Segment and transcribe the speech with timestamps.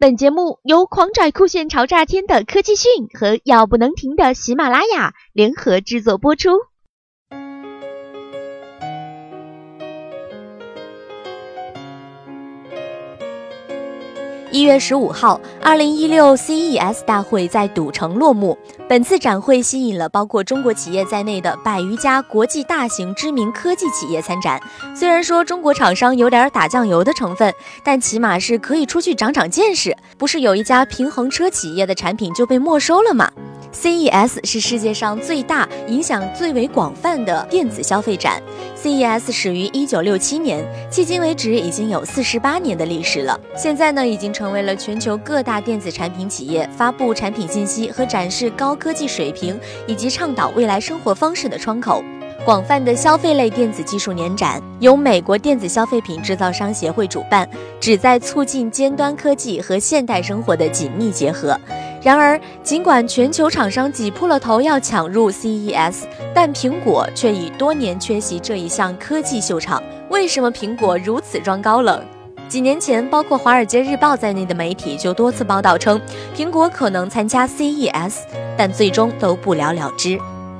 [0.00, 6.50] 本节目由狂拽酷炫潮炸天的科技讯和要不能停的喜马拉雅联合制作播出。
[14.50, 18.56] 一月十五号，二零一六 CES 大会在赌城落幕。
[18.88, 24.58] 本次展会吸引了包括中国企业在内的百余家国际大型知名科技企业参展。
[24.96, 27.52] 虽然说中国厂商有点打酱油的成分，
[27.84, 29.94] 但起码是可以出去长长见识。
[30.16, 33.30] 不是有一家平衡车企业的产品就被没收了吗
[33.72, 38.42] ？CES 是世界上最大、影响最为广泛的电子消费展。
[38.76, 43.38] CES 始于1967年，迄今为止已经有48年的历史了。
[43.56, 52.02] 现在呢，已经成为了全球各大电子产品企业发布产品信息和展示高科技水平以及倡导未来生活方式的窗口。
[52.44, 57.48] 广泛的消费类电子技术年展由美国电子消费品制造商协会主办，
[57.80, 61.58] 旨在促进尖端科技和现代生活的紧密结合。
[62.02, 66.04] 然而，尽管全球厂商挤破了头要抢入 CES，
[66.34, 69.82] 但苹果却已多年缺席这一项科技秀场。
[70.08, 72.02] 为什么苹果如此装高冷？
[72.48, 76.00] 几年前，包括《华尔街日报》在内的媒体就多次报道称，
[76.34, 78.20] 苹果可能参加 CES，
[78.56, 80.18] 但最终都不了了之。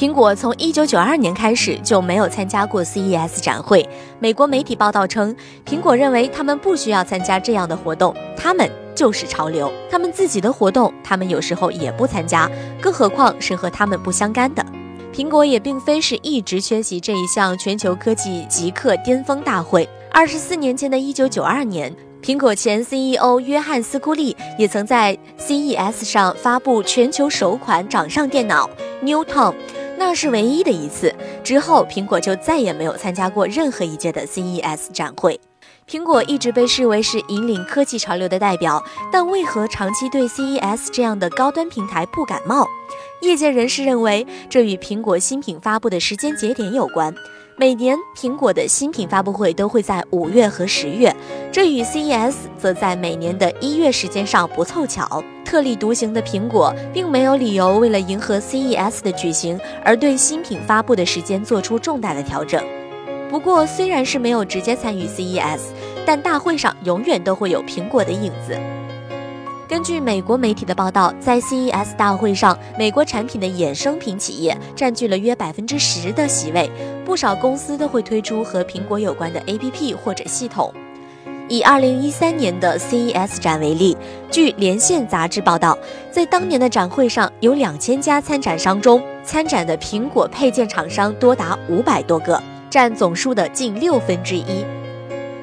[0.00, 3.86] 苹果从1992年开始就没有参加过 CES 展会。
[4.18, 9.70] 美国媒体报道称，苹果认为他们不需要参加这样的活动，他们就是潮流。
[9.90, 14.64] 他们自己的活动，他们有时候也不参加，更何况是和他们不相干的。
[15.12, 19.86] 苹果也并非是一直缺席这一项全球科技极客巅峰大会。
[20.10, 28.66] 二十四年前的一九九二年，苹果前 CEO 约翰斯库利也曾在 CES 上发布全球首款掌上电脑
[29.04, 29.52] Newton。
[30.00, 35.38] 那是唯一的一次，之后苹果就再也没有参加过任何一届的 CES 展会。
[35.86, 42.66] 苹果一直被视为是引领科技潮流的代表，但为何长期对 CES 这样的高端平台不感冒？
[43.20, 47.14] 业界人士认为，这与苹果新品发布的时间节点有关。
[47.58, 51.14] 每年苹果的新品发布会都会在五月和十月，
[51.52, 55.22] 这与 CES 则在每年的一月时间上不凑巧。
[55.50, 62.62] 特立独行的苹果并没有理由为了迎合 CES 的举行而对新品发布的时间做出重大的调整。
[63.28, 65.58] 不过，虽然是没有直接参与 CES，
[66.06, 68.56] 但大会上永远都会有苹果的影子。
[69.68, 76.70] 根据美国媒体的报道，在 CES 大会上，美国产品的衍生品企业占据了约百分之十的席位，
[77.04, 80.72] 不少公司都会推出和苹果有关的 APP 或者系统。
[81.50, 83.96] 以二零一三年的 CES 展为例，
[84.30, 85.76] 据连线杂志报道，
[86.08, 92.40] 在当年的展会上，有两千家参展商中，参展的苹果配件厂商多达五百多个，
[92.70, 94.64] 占总数的近六分之一。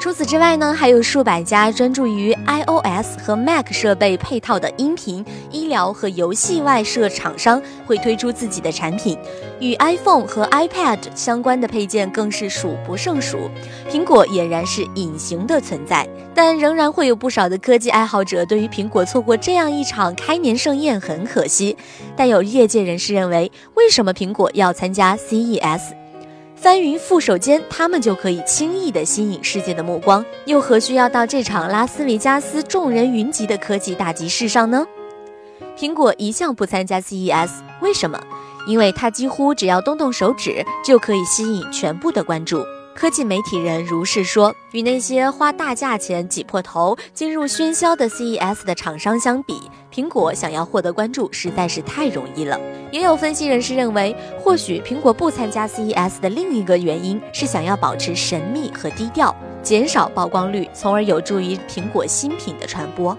[0.00, 5.22] 除此之外呢，还有数百家专注于 iOS 和 Mac 设备配套的音频、
[5.52, 9.18] 医疗和游戏外设厂商会推出自己的产品，
[9.60, 13.50] 与 iPhone 和 iPad 相关的配件更是数不胜数。
[13.90, 21.76] 苹果俨然是隐形的存在，但仍然会有不少的科技爱好者对于苹果错过这样一场开年盛宴很可惜。
[22.16, 25.99] 但有业界人士认为，为什么苹果要参加 CES？
[26.60, 34.86] 翻云覆手间，他们就可以轻易地吸引世界的目光，又何需要到这场拉斯维加斯众人云集的科技大集市上呢？
[35.74, 37.48] 苹果一向不参加 CES，
[37.80, 38.20] 为什么？
[38.66, 42.62] 因为它几乎只要动动手指，就可以吸引全部的关注。
[42.94, 49.58] 科技媒体人如是说：“与那些花大价钱挤破头进入喧嚣的 CES 的厂商相比，
[49.92, 52.58] 苹果想要获得关注实在是太容易了。”
[52.92, 63.16] 也有分析人士认为，或许苹果不参加 CES 的另一个原因是想要保持神秘和低调，减少曝光率，从而有助于苹果新品的传播。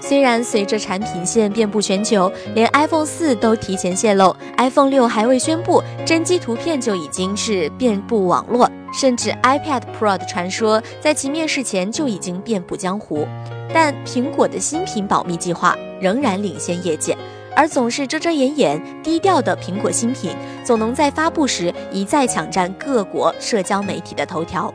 [0.00, 8.68] 虽然随着产品线遍布全球，连 iPhone 四都提前泄露，iPhone 六还未宣布，真机图片就已经是遍布网络。
[8.92, 13.26] 甚至 iPad Pro 的传说在其面世前就已经遍布江湖，
[13.72, 17.16] 但苹果的新品保密计划仍然领先业界，
[17.56, 20.32] 而总是遮遮掩掩、低调的苹果新品，
[20.64, 24.74] 总能在发布时一再抢占各国社交媒体的头条。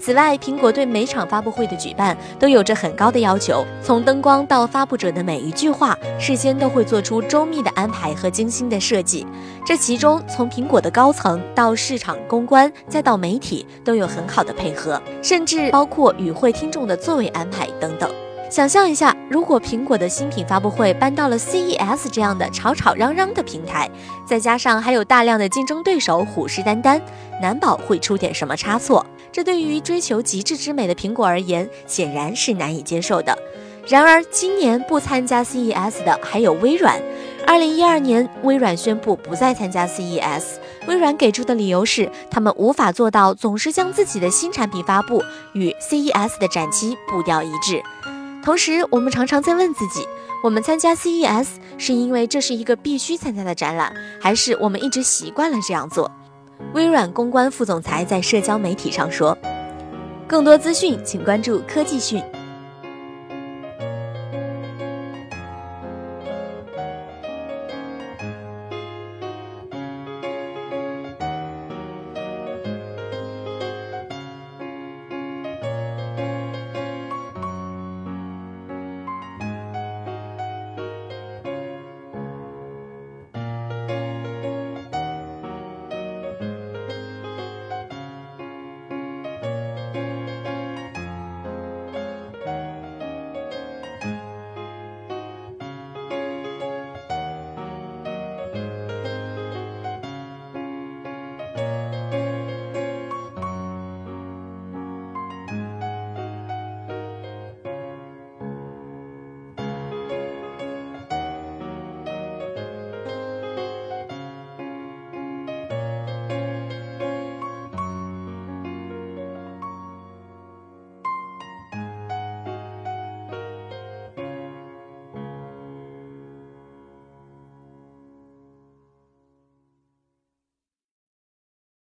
[0.00, 9.26] 此外，苹果对每场发布会的举办都有着很高的要求，从灯光到发布者的每一句话，事先都会做出周密的安排和精心的设计。
[9.66, 18.08] 这其中，从苹果的高层到市场公关，再到媒体，都有很好的配合，甚至包括与会听众的座位安排等等。
[18.50, 23.88] 想象一下，如果苹果的新品发布会搬到了 CES 这样的吵吵嚷嚷的平台，
[24.26, 26.98] 再加上还有大量的竞争对手虎视眈眈，
[27.42, 29.04] 难保会出点什么差错。
[29.30, 33.36] 这对于追求极致之美的苹果而言，显然是难以接受的。
[33.86, 37.00] 然而，今年不参加 CES 的还有微软。
[37.46, 40.42] 二零一二年，微软宣布不再参加 CES。
[40.86, 45.22] 微软给出的理由是，他们无法做到总是将自己的新产品发布
[45.52, 47.82] 与 CES 的展期步调一致。
[48.48, 50.08] 同时，我们常常在问自己：
[50.42, 51.46] 我们参加 CES
[51.76, 56.10] 是因为这是一个必须参加的展览，还是我们一直习惯了这样做？
[56.72, 59.36] 微软公关副总裁在社交媒体上说
[60.26, 62.24] ：“更多资讯，请关注科技讯。”